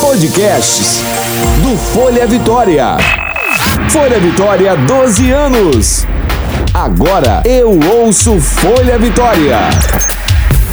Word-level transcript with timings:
Podcasts 0.00 1.00
do 1.62 1.78
Folha 1.78 2.26
Vitória. 2.26 2.96
Folha 3.88 4.18
Vitória, 4.18 4.76
12 4.76 5.30
anos. 5.30 6.06
Agora 6.74 7.40
eu 7.44 7.78
ouço 8.02 8.40
Folha 8.40 8.98
Vitória. 8.98 9.58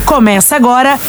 Começa 0.03 0.55
agora 0.55 0.99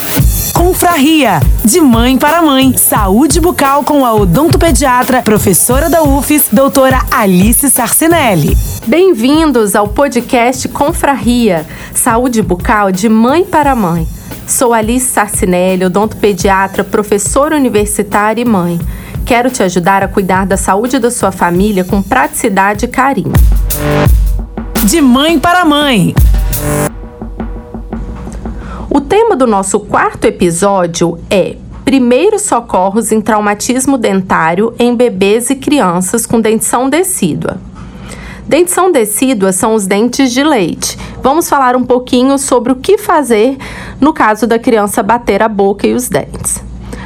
Confraria, 0.53 1.40
de 1.64 1.80
mãe 1.80 2.19
para 2.19 2.43
mãe. 2.43 2.77
Saúde 2.77 3.40
bucal 3.40 3.82
com 3.82 4.05
a 4.05 4.12
odontopediatra, 4.12 5.23
professora 5.23 5.89
da 5.89 6.02
UFES, 6.02 6.48
doutora 6.52 7.00
Alice 7.11 7.70
Sarcinelli. 7.70 8.55
Bem-vindos 8.86 9.75
ao 9.75 9.89
podcast 9.89 10.68
Confraria, 10.68 11.64
saúde 11.95 12.43
bucal 12.43 12.93
de 12.93 13.09
mãe 13.09 13.46
para 13.46 13.75
mãe. 13.75 14.07
Sou 14.48 14.72
Alice 14.72 15.04
Sarcinelli, 15.04 15.84
odontopediatra, 15.84 16.82
professora 16.82 17.54
universitária 17.54 18.40
e 18.40 18.46
mãe. 18.46 18.80
Quero 19.26 19.50
te 19.50 19.62
ajudar 19.62 20.02
a 20.02 20.08
cuidar 20.08 20.46
da 20.46 20.56
saúde 20.56 20.98
da 20.98 21.11
sua 21.11 21.30
família 21.30 21.84
com 21.84 22.00
praticidade 22.00 22.86
e 22.86 22.89
carinho. 22.89 23.34
De 24.84 25.03
mãe 25.03 25.39
para 25.39 25.66
mãe. 25.66 26.14
O 28.89 29.03
tema 29.03 29.36
do 29.36 29.46
nosso 29.46 29.79
quarto 29.80 30.25
episódio 30.25 31.20
é 31.30 31.56
Primeiros 31.84 32.42
socorros 32.42 33.12
em 33.12 33.20
traumatismo 33.20 33.98
dentário 33.98 34.75
em 34.78 34.97
bebês 34.97 35.50
e 35.50 35.56
crianças 35.56 36.25
com 36.25 36.41
dentição 36.41 36.89
decídua. 36.89 37.58
Dentição 38.47 38.91
decídua 38.91 39.53
são 39.53 39.75
os 39.75 39.86
dentes 39.86 40.33
de 40.33 40.42
leite. 40.42 40.97
Vamos 41.22 41.48
falar 41.48 41.75
um 41.75 41.84
pouquinho 41.84 42.39
sobre 42.39 42.72
o 42.72 42.77
que 42.77 42.97
fazer 42.97 43.56
no 44.00 44.12
caso 44.12 44.47
da 44.47 44.59
criança 44.59 45.03
bater 45.03 45.42
a 45.42 45.48
boca 45.48 45.86
e 45.86 45.95
os 45.95 46.09
dentes. 46.09 46.62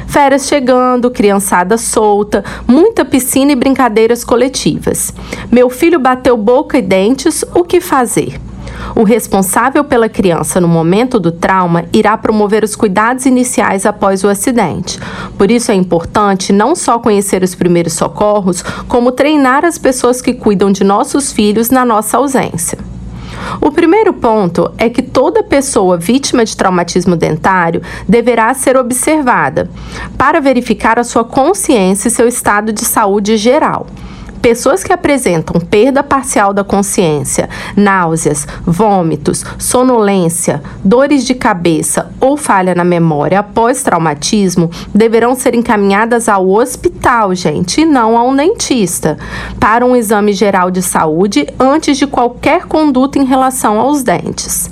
Férias 0.07 0.45
chegando, 0.45 1.09
criançada 1.09 1.75
solta, 1.77 2.43
muita 2.67 3.03
piscina 3.03 3.51
e 3.51 3.55
brincadeiras 3.55 4.23
coletivas. 4.23 5.11
Meu 5.51 5.69
filho 5.71 5.99
bateu 5.99 6.37
boca 6.37 6.77
e 6.77 6.81
dentes, 6.83 7.43
o 7.55 7.63
que 7.63 7.81
fazer? 7.81 8.39
O 8.95 9.03
responsável 9.03 9.83
pela 9.83 10.07
criança 10.07 10.61
no 10.61 10.67
momento 10.67 11.19
do 11.19 11.31
trauma 11.31 11.85
irá 11.91 12.15
promover 12.15 12.63
os 12.63 12.75
cuidados 12.75 13.25
iniciais 13.25 13.87
após 13.87 14.23
o 14.23 14.29
acidente. 14.29 14.99
Por 15.35 15.49
isso 15.49 15.71
é 15.71 15.75
importante 15.75 16.53
não 16.53 16.75
só 16.75 16.99
conhecer 16.99 17.41
os 17.41 17.55
primeiros 17.55 17.93
socorros, 17.93 18.61
como 18.87 19.11
treinar 19.11 19.65
as 19.65 19.79
pessoas 19.79 20.21
que 20.21 20.33
cuidam 20.33 20.71
de 20.71 20.83
nossos 20.83 21.31
filhos 21.31 21.71
na 21.71 21.83
nossa 21.83 22.17
ausência. 22.17 22.92
O 23.61 23.71
primeiro 23.71 24.13
ponto 24.13 24.71
é 24.77 24.89
que 24.89 25.01
toda 25.01 25.43
pessoa 25.43 25.97
vítima 25.97 26.43
de 26.45 26.55
traumatismo 26.55 27.15
dentário 27.15 27.81
deverá 28.07 28.53
ser 28.53 28.77
observada 28.77 29.69
para 30.17 30.39
verificar 30.39 30.99
a 30.99 31.03
sua 31.03 31.23
consciência 31.23 32.07
e 32.07 32.11
seu 32.11 32.27
estado 32.27 32.73
de 32.73 32.85
saúde 32.85 33.37
geral. 33.37 33.87
Pessoas 34.43 34.83
que 34.83 34.91
apresentam 34.91 35.57
perda 35.61 36.03
parcial 36.03 36.53
da 36.53 36.65
consciência, 36.65 37.49
náuseas, 37.77 38.45
vômitos, 38.65 39.45
sonolência, 39.57 40.61
dores 40.83 41.25
de 41.25 41.33
cabeça 41.33 42.11
ou 42.19 42.35
falha 42.35 42.75
na 42.75 42.83
memória 42.83 43.39
após 43.39 43.81
traumatismo 43.81 44.69
deverão 44.93 45.33
ser 45.33 45.55
encaminhadas 45.55 46.27
ao 46.27 46.49
hospital, 46.49 47.33
gente, 47.33 47.79
e 47.79 47.85
não 47.85 48.17
a 48.17 48.23
um 48.23 48.35
dentista, 48.35 49.17
para 49.61 49.85
um 49.85 49.95
exame 49.95 50.33
geral 50.33 50.69
de 50.69 50.81
saúde 50.81 51.47
antes 51.57 51.97
de 51.97 52.05
qualquer 52.05 52.65
conduta 52.65 53.17
em 53.17 53.23
relação 53.23 53.79
aos 53.79 54.03
dentes 54.03 54.69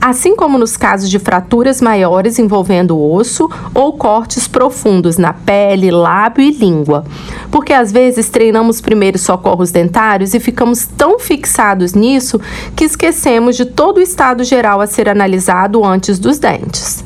assim 0.00 0.36
como 0.36 0.58
nos 0.58 0.76
casos 0.76 1.10
de 1.10 1.18
fraturas 1.18 1.80
maiores 1.80 2.38
envolvendo 2.38 3.00
osso 3.00 3.50
ou 3.74 3.92
cortes 3.92 4.46
profundos 4.46 5.16
na 5.18 5.32
pele, 5.32 5.90
lábio 5.90 6.42
e 6.42 6.50
língua. 6.50 7.04
Porque 7.50 7.72
às 7.72 7.90
vezes 7.90 8.28
treinamos 8.28 8.80
primeiros 8.98 9.20
socorros 9.20 9.70
dentários 9.70 10.34
e 10.34 10.40
ficamos 10.40 10.84
tão 10.84 11.20
fixados 11.20 11.94
nisso 11.94 12.40
que 12.74 12.84
esquecemos 12.84 13.56
de 13.56 13.64
todo 13.64 13.98
o 13.98 14.02
estado 14.02 14.42
geral 14.42 14.80
a 14.80 14.88
ser 14.88 15.08
analisado 15.08 15.84
antes 15.84 16.18
dos 16.18 16.40
dentes. 16.40 17.04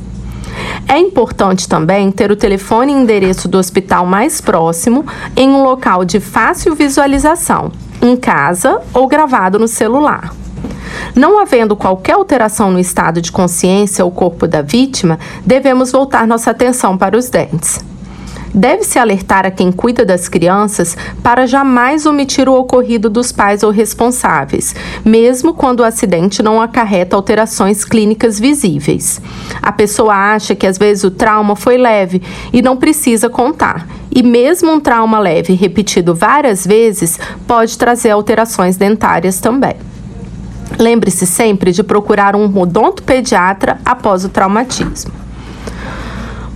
É 0.89 0.99
importante 0.99 1.69
também 1.69 2.11
ter 2.11 2.31
o 2.31 2.37
telefone 2.37 2.93
e 2.93 2.97
endereço 2.97 3.47
do 3.47 3.59
hospital 3.59 4.07
mais 4.07 4.41
próximo 4.41 5.05
em 5.37 5.51
um 5.51 5.63
local 5.63 6.03
de 6.03 6.19
fácil 6.19 6.75
visualização, 6.75 7.71
em 8.01 8.17
casa 8.17 8.81
ou 8.95 9.07
gravado 9.07 9.59
no 9.59 9.69
celular. 9.69 10.35
Não 11.15 11.39
havendo 11.39 11.77
qualquer 11.77 12.15
alteração 12.15 12.71
no 12.71 12.79
estado 12.79 13.21
de 13.21 13.31
consciência 13.31 14.03
ou 14.03 14.11
corpo 14.11 14.47
da 14.47 14.63
vítima, 14.63 15.19
devemos 15.45 15.93
voltar 15.93 16.27
nossa 16.27 16.51
atenção 16.51 16.97
para 16.97 17.19
os 17.19 17.29
dentes. 17.29 17.92
Deve-se 18.55 18.99
alertar 18.99 19.47
a 19.47 19.51
quem 19.51 19.73
cuida 19.73 20.05
das 20.05 20.29
crianças 20.29 20.97
para 21.23 21.47
jamais 21.47 22.05
omitir 22.05 22.49
o 22.49 22.55
ocorrido 22.55 23.09
dos 23.09 23.33
pais 23.33 23.63
ou 23.63 23.71
responsáveis, 23.71 24.75
mesmo 25.03 25.55
quando 25.55 25.81
o 25.81 25.85
acidente 25.85 26.43
não 26.43 26.61
acarreta 26.61 27.17
alterações 27.17 27.83
clínicas 27.83 28.39
visíveis. 28.39 29.23
A 29.63 29.73
pessoa 29.73 30.15
acha 30.15 30.55
que 30.55 30.67
às 30.67 30.77
vezes 30.77 31.03
o 31.03 31.11
trauma 31.11 31.57
foi 31.57 31.79
leve 31.79 32.21
e 32.53 32.61
não 32.61 32.77
precisa 32.77 33.31
contar. 33.31 33.89
E 34.15 34.23
mesmo 34.23 34.71
um 34.71 34.81
trauma 34.81 35.19
leve 35.19 35.55
repetido 35.55 36.15
várias 36.15 36.67
vezes 36.67 37.19
pode 37.47 37.79
trazer 37.79 38.11
alterações 38.11 38.77
dentárias 38.77 39.41
também. 39.41 39.77
Lembre-se 40.79 41.27
sempre 41.27 41.73
de 41.73 41.83
procurar 41.83 42.37
um 42.37 42.59
odontopediatra 42.59 43.79
após 43.85 44.25
o 44.25 44.29
traumatismo. 44.29 45.13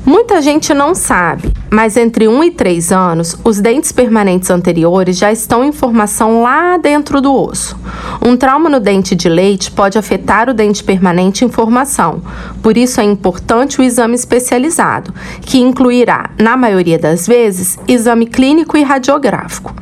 Muita 0.07 0.41
gente 0.41 0.73
não 0.73 0.95
sabe, 0.95 1.53
mas 1.69 1.97
entre 1.97 2.29
1 2.29 2.45
e 2.45 2.51
3 2.53 2.93
anos, 2.93 3.37
os 3.43 3.59
dentes 3.61 3.91
permanentes 3.91 4.51
anteriores 4.51 5.19
já 5.19 5.33
estão 5.33 5.65
em 5.65 5.73
formação 5.73 6.45
lá 6.45 6.79
dentro 6.79 7.21
do 7.21 7.35
osso. 7.35 7.77
Um 8.25 8.37
trauma 8.37 8.71
no 8.71 8.79
dente 8.79 9.17
de 9.17 9.29
leite 9.29 9.69
pode 9.73 9.99
afetar 9.99 10.49
o 10.49 10.55
dente 10.55 10.85
permanente 10.85 11.45
em 11.45 11.49
formação, 11.49 12.23
por 12.63 12.77
isso 12.77 13.01
é 13.01 13.05
importante 13.05 13.81
o 13.81 13.83
exame 13.83 14.15
especializado, 14.15 15.13
que 15.41 15.59
incluirá, 15.59 16.31
na 16.39 16.57
maioria 16.57 17.01
das 17.01 17.27
vezes, 17.27 17.77
exame 17.89 18.27
clínico 18.27 18.77
e 18.77 18.85
radiográfico. 18.85 19.75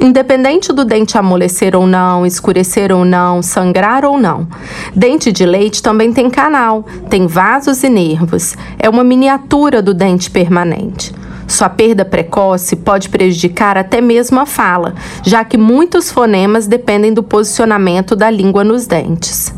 Independente 0.00 0.72
do 0.72 0.84
dente 0.84 1.16
amolecer 1.16 1.74
ou 1.74 1.86
não, 1.86 2.26
escurecer 2.26 2.92
ou 2.92 3.04
não, 3.04 3.42
sangrar 3.42 4.04
ou 4.04 4.18
não. 4.18 4.46
Dente 4.94 5.32
de 5.32 5.46
leite 5.46 5.82
também 5.82 6.12
tem 6.12 6.28
canal, 6.28 6.84
tem 7.08 7.26
vasos 7.26 7.82
e 7.82 7.88
nervos. 7.88 8.54
É 8.78 8.90
uma 8.90 9.02
miniatura 9.02 9.80
do 9.80 9.94
dente 9.94 10.30
permanente. 10.30 11.14
Sua 11.48 11.68
perda 11.68 12.04
precoce 12.04 12.76
pode 12.76 13.08
prejudicar 13.08 13.78
até 13.78 14.00
mesmo 14.00 14.40
a 14.40 14.46
fala, 14.46 14.94
já 15.22 15.44
que 15.44 15.56
muitos 15.56 16.10
fonemas 16.10 16.66
dependem 16.66 17.14
do 17.14 17.22
posicionamento 17.22 18.16
da 18.16 18.28
língua 18.28 18.64
nos 18.64 18.86
dentes. 18.86 19.54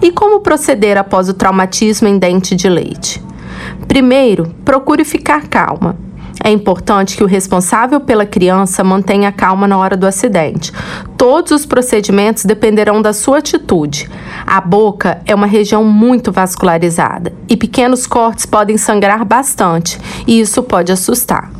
E 0.00 0.10
como 0.10 0.40
proceder 0.40 0.96
após 0.96 1.28
o 1.28 1.34
traumatismo 1.34 2.08
em 2.08 2.18
dente 2.18 2.56
de 2.56 2.68
leite? 2.68 3.22
Primeiro, 3.86 4.54
procure 4.64 5.04
ficar 5.04 5.48
calma. 5.48 6.07
É 6.42 6.50
importante 6.50 7.16
que 7.16 7.24
o 7.24 7.26
responsável 7.26 8.00
pela 8.00 8.24
criança 8.24 8.84
mantenha 8.84 9.32
calma 9.32 9.66
na 9.66 9.76
hora 9.76 9.96
do 9.96 10.06
acidente. 10.06 10.72
Todos 11.16 11.52
os 11.52 11.66
procedimentos 11.66 12.44
dependerão 12.44 13.02
da 13.02 13.12
sua 13.12 13.38
atitude. 13.38 14.08
A 14.46 14.60
boca 14.60 15.20
é 15.26 15.34
uma 15.34 15.46
região 15.46 15.84
muito 15.84 16.30
vascularizada 16.30 17.32
e 17.48 17.56
pequenos 17.56 18.06
cortes 18.06 18.46
podem 18.46 18.76
sangrar 18.76 19.24
bastante, 19.24 19.98
e 20.26 20.40
isso 20.40 20.62
pode 20.62 20.92
assustar. 20.92 21.50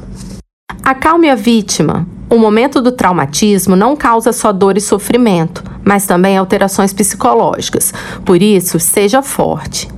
Acalme 0.83 1.29
a 1.29 1.35
vítima. 1.35 2.07
O 2.31 2.39
momento 2.39 2.81
do 2.81 2.93
traumatismo 2.93 3.75
não 3.75 3.97
causa 3.97 4.33
só 4.33 4.53
dor 4.53 4.77
e 4.77 4.81
sofrimento, 4.81 5.65
mas 5.83 6.07
também 6.07 6.37
alterações 6.37 6.93
psicológicas. 6.93 7.93
Por 8.25 8.43
isso, 8.43 8.79
seja 8.79 9.23
forte. 9.23 9.89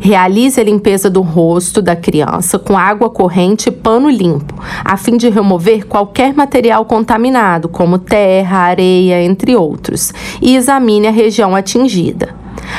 Realize 0.00 0.60
a 0.60 0.64
limpeza 0.64 1.08
do 1.10 1.20
rosto 1.20 1.80
da 1.82 1.96
criança 1.96 2.58
com 2.58 2.76
água 2.76 3.10
corrente 3.10 3.68
e 3.68 3.72
pano 3.72 4.08
limpo, 4.08 4.54
a 4.84 4.96
fim 4.96 5.16
de 5.16 5.28
remover 5.28 5.86
qualquer 5.86 6.34
material 6.34 6.84
contaminado, 6.84 7.68
como 7.68 7.98
terra, 7.98 8.58
areia, 8.58 9.22
entre 9.22 9.56
outros, 9.56 10.12
e 10.40 10.56
examine 10.56 11.08
a 11.08 11.12
região 11.12 11.54
atingida. 11.54 12.34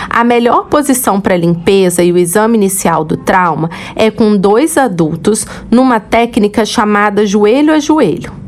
A 0.10 0.24
melhor 0.24 0.66
posição 0.68 1.20
para 1.20 1.38
limpeza 1.38 2.04
e 2.04 2.12
o 2.12 2.18
exame 2.18 2.58
inicial 2.58 3.04
do 3.04 3.18
trauma 3.18 3.70
é 3.96 4.12
com 4.12 4.36
dois 4.36 4.78
adultos 4.78 5.46
numa 5.72 6.00
técnica 6.00 6.66
chamada 6.66 7.26
joelho 7.26 7.74
a 7.74 7.80
joelho. 7.80 8.47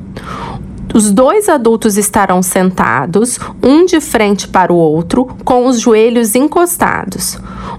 Os 0.94 1.12
dois 1.12 1.48
adultos 1.48 1.98
estarão 1.98 2.42
sentados, 2.42 3.40
um 3.64 3.86
de 3.86 4.02
frente 4.02 4.48
para 4.48 4.74
o 4.74 4.76
outro, 4.76 5.26
com 5.46 5.68
os 5.68 5.80
joelhos 5.80 6.34
encostados. 6.34 7.38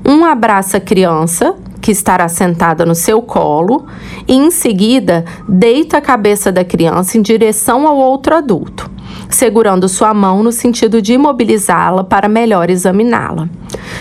Um 0.09 0.25
abraça 0.25 0.77
a 0.77 0.81
criança, 0.81 1.57
que 1.81 1.91
estará 1.91 2.29
sentada 2.29 2.87
no 2.87 2.95
seu 2.95 3.21
colo, 3.21 3.87
e 4.29 4.35
em 4.35 4.51
seguida 4.51 5.25
deita 5.49 5.97
a 5.97 6.01
cabeça 6.01 6.53
da 6.53 6.65
criança 6.65 7.19
em 7.19 7.23
direção 7.23 7.87
ao 7.87 7.97
outro 7.97 8.35
adulto, 8.35 8.89
segurando 9.29 9.89
sua 9.89 10.15
mão 10.15 10.43
no 10.43 10.53
sentido 10.53 11.03
de 11.03 11.15
imobilizá-la 11.15 12.05
para 12.05 12.29
melhor 12.29 12.71
examiná-la. 12.71 13.49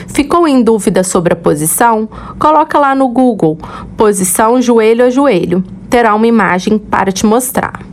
Ficou 0.07 0.47
em 0.47 0.61
dúvida 0.61 1.03
sobre 1.03 1.33
a 1.33 1.37
posição? 1.37 2.07
Coloca 2.37 2.77
lá 2.77 2.93
no 2.93 3.07
Google 3.07 3.57
posição 3.97 4.61
joelho 4.61 5.05
a 5.05 5.09
joelho 5.09 5.63
terá 5.89 6.13
uma 6.13 6.27
imagem 6.27 6.77
para 6.77 7.11
te 7.11 7.25
mostrar. 7.25 7.88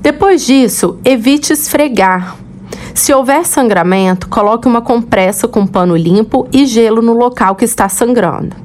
Depois 0.00 0.46
disso, 0.46 0.98
evite 1.04 1.52
esfregar. 1.52 2.36
Se 2.94 3.12
houver 3.12 3.44
sangramento, 3.44 4.28
coloque 4.28 4.66
uma 4.66 4.80
compressa 4.80 5.46
com 5.46 5.66
pano 5.66 5.96
limpo 5.96 6.48
e 6.52 6.66
gelo 6.66 7.00
no 7.02 7.12
local 7.12 7.54
que 7.54 7.64
está 7.64 7.88
sangrando. 7.88 8.56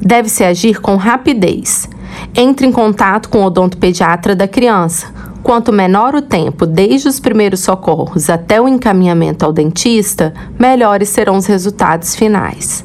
Deve-se 0.00 0.44
agir 0.44 0.80
com 0.80 0.96
rapidez. 0.96 1.88
Entre 2.34 2.66
em 2.66 2.72
contato 2.72 3.28
com 3.28 3.38
o 3.38 3.44
odontopediatra 3.44 4.34
da 4.34 4.48
criança. 4.48 5.12
Quanto 5.42 5.72
menor 5.72 6.14
o 6.14 6.22
tempo 6.22 6.66
desde 6.66 7.08
os 7.08 7.18
primeiros 7.18 7.60
socorros 7.60 8.28
até 8.28 8.60
o 8.60 8.68
encaminhamento 8.68 9.44
ao 9.44 9.52
dentista, 9.52 10.34
melhores 10.58 11.08
serão 11.08 11.36
os 11.36 11.46
resultados 11.46 12.14
finais. 12.14 12.84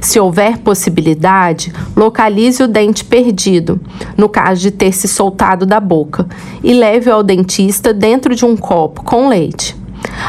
Se 0.00 0.20
houver 0.20 0.58
possibilidade, 0.58 1.72
localize 1.96 2.62
o 2.62 2.68
dente 2.68 3.04
perdido, 3.04 3.80
no 4.16 4.28
caso 4.28 4.60
de 4.60 4.70
ter 4.70 4.92
se 4.92 5.08
soltado 5.08 5.66
da 5.66 5.80
boca, 5.80 6.26
e 6.62 6.72
leve-o 6.72 7.14
ao 7.14 7.22
dentista 7.22 7.92
dentro 7.92 8.34
de 8.34 8.44
um 8.44 8.56
copo 8.56 9.02
com 9.02 9.28
leite. 9.28 9.76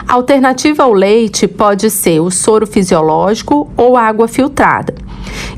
A 0.07 0.13
alternativa 0.13 0.83
ao 0.83 0.93
leite 0.93 1.47
pode 1.47 1.89
ser 1.89 2.19
o 2.19 2.31
soro 2.31 2.65
fisiológico 2.65 3.69
ou 3.77 3.95
água 3.95 4.27
filtrada. 4.27 4.95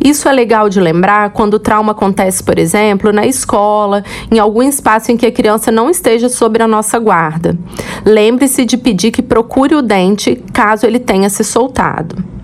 Isso 0.04 0.28
é 0.28 0.31
legal 0.31 0.68
de 0.68 0.80
lembrar 0.80 1.30
quando 1.31 1.56
o 1.56 1.60
trauma 1.60 1.92
acontece, 1.92 2.44
por 2.44 2.58
exemplo, 2.58 3.13
na 3.13 3.25
escola, 3.25 4.04
em 4.30 4.40
algum 4.40 4.63
espaço 4.63 5.12
em 5.12 5.18
que 5.18 5.25
a 5.25 5.31
criança 5.31 5.72
não 5.72 5.90
esteja 5.90 6.28
sob 6.28 6.62
a 6.62 6.68
nossa 6.68 7.00
guarda. 7.00 7.58
Lembre-se 8.06 8.66
de 8.66 8.78
pedir 8.78 9.12
que 9.12 9.22
procure 9.22 9.75
o 9.75 9.81
dente 9.81 10.36
caso 10.52 10.86
ele 10.86 11.00
tenha 11.00 11.30
se 11.30 11.44
soltado. 11.44 12.40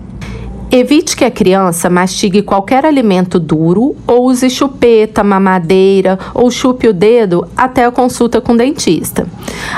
Evite 0.70 1.16
que 1.16 1.24
a 1.24 1.30
criança 1.30 1.88
mastigue 1.88 2.42
qualquer 2.42 2.84
alimento 2.84 3.40
duro 3.40 3.96
ou 4.06 4.26
use 4.26 4.50
chupeta, 4.50 5.24
mamadeira 5.24 6.18
ou 6.34 6.50
chupe 6.50 6.86
o 6.86 6.92
dedo 6.92 7.48
até 7.56 7.86
a 7.86 7.90
consulta 7.90 8.38
com 8.38 8.52
o 8.52 8.56
dentista. 8.56 9.26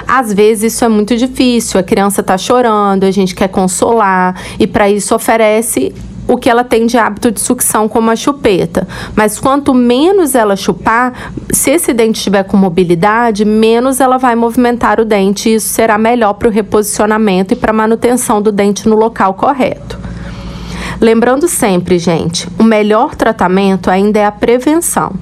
Às 0.05 0.33
vezes 0.33 0.75
isso 0.75 0.85
é 0.85 0.89
muito 0.89 1.17
difícil, 1.17 1.79
a 1.79 1.85
criança 1.85 2.23
está 2.23 2.37
chorando, 2.37 3.05
a 3.05 3.11
gente 3.13 3.37
quer 3.37 3.47
consolar 3.47 4.35
e 4.59 4.67
para 4.67 4.91
isso 4.91 5.15
oferece 5.15 5.95
o 6.27 6.37
que 6.37 6.51
ela 6.51 6.65
tem 6.65 6.87
de 6.87 6.99
hábito 6.99 7.31
de 7.31 7.41
sucção, 7.41 7.89
como 7.89 8.11
a 8.11 8.17
chupeta. 8.17 8.87
Mas 9.15 9.39
quanto 9.39 9.73
menos 9.73 10.35
ela 10.35 10.57
chupar, 10.57 11.33
se 11.53 11.71
esse 11.71 11.93
dente 11.93 12.19
estiver 12.19 12.43
com 12.43 12.57
mobilidade, 12.57 13.45
menos 13.45 14.01
ela 14.01 14.19
vai 14.19 14.35
movimentar 14.35 14.99
o 15.01 15.05
dente 15.05 15.49
e 15.49 15.55
isso 15.55 15.69
será 15.69 15.97
melhor 15.97 16.35
para 16.35 16.49
o 16.49 16.51
reposicionamento 16.51 17.55
e 17.55 17.57
para 17.57 17.71
a 17.71 17.75
manutenção 17.75 18.43
do 18.43 18.51
dente 18.51 18.89
no 18.89 18.97
local 18.97 19.35
correto. 19.35 20.00
Lembrando 21.01 21.49
sempre, 21.49 21.99
gente, 21.99 22.47
o 22.59 22.63
melhor 22.63 23.15
tratamento 23.15 23.91
ainda 23.91 24.19
é 24.19 24.27
a 24.27 24.31
prevenção. 24.31 25.13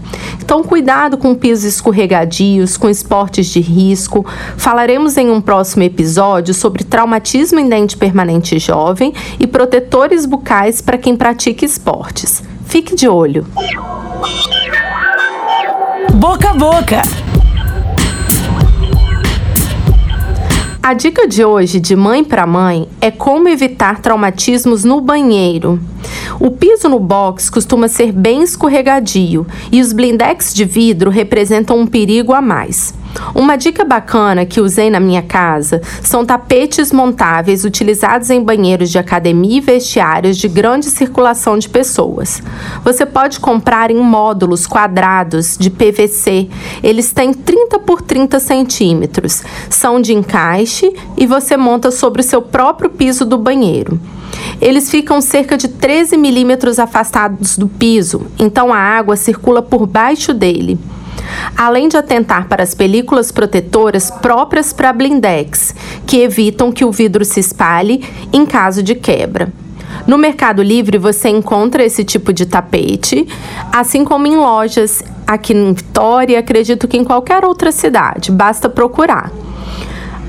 Então, 0.43 0.65
cuidado 0.65 1.17
com 1.17 1.35
pisos 1.35 1.65
escorregadios, 1.65 2.77
com 2.77 2.89
esportes 2.89 3.47
de 3.47 3.61
risco. 3.61 4.27
Falaremos 4.57 5.17
em 5.17 5.31
um 5.31 5.41
próximo 5.41 5.85
episódio 5.85 6.53
sobre 6.53 6.83
traumatismo 6.83 7.61
em 7.61 7.69
dente 7.69 7.97
permanente 7.97 8.59
jovem 8.59 9.13
e 9.39 9.47
protetores 9.47 10.27
bucais 10.27 10.81
para 10.81 10.99
quem 10.99 11.17
pratica 11.17 11.65
esportes. 11.65 12.43
Fique 12.67 12.95
de 12.95 13.07
olho. 13.07 13.47
Boca 16.15 16.51
a 16.51 16.55
boca. 16.55 17.28
A 20.89 20.95
dica 20.95 21.29
de 21.29 21.45
hoje, 21.45 21.81
de 21.81 21.95
mãe 21.95 22.25
para 22.25 22.47
mãe, 22.47 22.89
é 22.99 23.11
como 23.11 23.47
evitar 23.47 24.01
traumatismos 24.01 24.85
no 24.85 25.03
banheiro. 25.03 25.79
O 26.41 26.51
piso 26.51 26.89
no 26.89 26.99
box 26.99 27.51
costuma 27.51 27.89
ser 27.89 28.11
bem 28.11 28.43
escorregadio 28.43 29.47
e 29.71 29.83
os 29.83 29.93
blindex 29.93 30.55
de 30.55 30.65
vidro 30.65 31.11
representam 31.11 31.79
um 31.79 31.87
perigo 31.87 32.33
a 32.33 32.41
mais. 32.41 32.95
Uma 33.35 33.57
dica 33.57 33.85
bacana 33.85 34.47
que 34.47 34.61
usei 34.61 34.91
na 34.91 35.01
minha 35.01 35.23
casa 35.23 35.81
são 36.03 36.25
tapetes 36.25 36.93
montáveis 36.93 37.65
utilizados 37.65 38.31
em 38.31 38.43
banheiros 38.43 38.91
de 38.91 38.99
academia 38.99 39.59
e 39.59 39.61
vestiários 39.61 40.37
de 40.37 40.49
grande 40.49 40.87
circulação 40.91 41.59
de 41.59 41.69
pessoas. 41.69 42.43
Você 42.85 43.05
pode 43.05 43.41
comprar 43.41 43.91
em 43.91 44.01
módulos 44.01 44.67
quadrados 44.67 45.57
de 45.59 45.71
PVC. 45.71 46.49
Eles 46.83 47.13
têm 47.13 47.33
30 47.33 47.79
por 47.81 48.03
30 48.03 48.41
centímetros. 48.41 49.43
São 49.69 50.01
de 50.01 50.15
encaixe 50.15 50.93
e 51.17 51.27
você 51.27 51.57
monta 51.57 51.91
sobre 51.91 52.21
o 52.21 52.25
seu 52.25 52.43
próprio 52.43 52.91
piso 52.91 53.25
do 53.25 53.39
banheiro. 53.39 54.01
Eles 54.61 54.91
ficam 54.91 55.21
cerca 55.21 55.57
de 55.57 55.69
13 55.69 56.17
milímetros 56.17 56.79
afastados 56.79 57.57
do 57.57 57.67
piso, 57.67 58.27
então 58.39 58.73
a 58.73 58.79
água 58.79 59.17
circula 59.17 59.63
por 59.63 59.87
baixo 59.87 60.35
dele 60.35 60.79
além 61.57 61.89
de 61.89 61.97
atentar 61.97 62.49
para 62.49 62.63
as 62.63 62.75
películas 62.75 63.33
protetoras 63.33 64.11
próprias 64.11 64.73
para 64.73 64.93
blindex, 64.93 65.75
que 66.07 66.19
evitam 66.19 66.73
que 66.73 66.85
o 66.85 66.93
vidro 66.93 67.25
se 67.25 67.41
espalhe 67.41 68.05
em 68.33 68.45
caso 68.45 68.83
de 68.83 68.95
quebra. 68.95 69.53
No 70.07 70.17
Mercado 70.17 70.63
Livre 70.63 70.99
você 70.99 71.29
encontra 71.29 71.85
esse 71.85 72.05
tipo 72.05 72.33
de 72.33 72.47
tapete, 72.47 73.27
assim 73.73 74.05
como 74.05 74.27
em 74.27 74.37
lojas 74.37 75.03
aqui 75.27 75.53
em 75.53 75.73
Vitória, 75.73 76.39
acredito 76.39 76.89
que 76.89 76.97
em 76.97 77.05
qualquer 77.05 77.45
outra 77.45 77.71
cidade, 77.71 78.33
basta 78.33 78.69
procurar. 78.69 79.31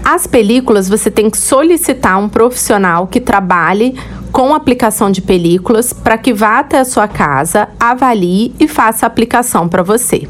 As 0.03 0.25
películas 0.25 0.89
você 0.89 1.11
tem 1.11 1.29
que 1.29 1.37
solicitar 1.37 2.17
um 2.17 2.27
profissional 2.27 3.07
que 3.07 3.21
trabalhe 3.21 3.95
com 4.31 4.53
aplicação 4.53 5.11
de 5.11 5.21
películas 5.21 5.93
para 5.93 6.17
que 6.17 6.33
vá 6.33 6.59
até 6.59 6.79
a 6.79 6.85
sua 6.85 7.07
casa, 7.07 7.69
avalie 7.79 8.53
e 8.59 8.67
faça 8.67 9.05
a 9.05 9.07
aplicação 9.07 9.67
para 9.67 9.83
você. 9.83 10.27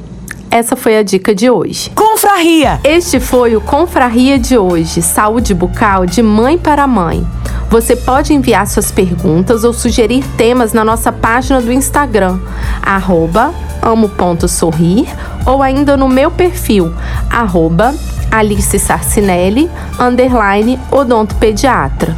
Essa 0.52 0.76
foi 0.76 0.98
a 0.98 1.04
dica 1.04 1.36
de 1.36 1.50
hoje. 1.50 1.92
Confraria! 1.92 2.80
Este 2.84 3.20
foi 3.20 3.56
o 3.56 3.62
Confraria 3.62 4.40
de 4.40 4.58
hoje, 4.58 5.02
saúde 5.02 5.54
bucal 5.54 6.08
de 6.08 6.24
mãe 6.24 6.58
para 6.58 6.88
mãe. 6.88 7.26
Você 7.70 7.96
pode 7.96 8.34
enviar 8.34 8.66
suas 8.66 8.92
perguntas 8.92 9.64
ou 9.64 9.72
sugerir 9.72 10.26
temas 10.36 10.74
na 10.74 10.84
nossa 10.84 11.12
página 11.12 11.62
do 11.62 11.72
Instagram, 11.72 12.40
arroba 12.82 13.54
amo.sorrir, 13.82 15.08
ou 15.46 15.62
ainda 15.62 15.96
no 15.96 16.10
meu 16.10 16.32
perfil, 16.32 16.94
arroba 17.30 17.94
Alice 18.32 18.78
Sarcinelli, 18.80 19.70
underline 20.00 20.80
odontopediatra. 20.92 22.18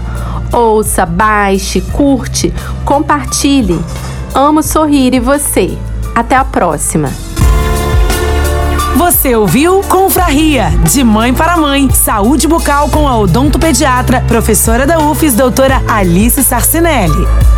Ouça, 0.53 1.05
baixe, 1.05 1.81
curte, 1.81 2.53
compartilhe. 2.85 3.79
Amo 4.33 4.63
sorrir 4.63 5.13
e 5.13 5.19
você. 5.19 5.77
Até 6.15 6.35
a 6.35 6.45
próxima! 6.45 7.30
Você 8.95 9.35
ouviu 9.35 9.81
Confraria, 9.81 10.69
de 10.91 11.03
mãe 11.03 11.33
para 11.33 11.57
mãe. 11.57 11.89
Saúde 11.89 12.47
bucal 12.47 12.89
com 12.89 13.07
a 13.07 13.17
odontopediatra, 13.17 14.21
professora 14.27 14.85
da 14.85 14.99
UFES, 14.99 15.33
doutora 15.33 15.81
Alice 15.87 16.43
Sarcinelli. 16.43 17.50